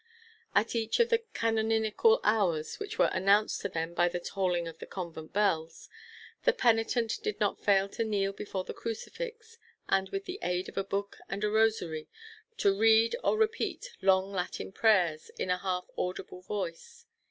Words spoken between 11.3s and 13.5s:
a rosary, to read or